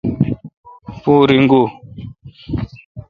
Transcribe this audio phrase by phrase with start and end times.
[1.01, 1.61] پو ریگو۔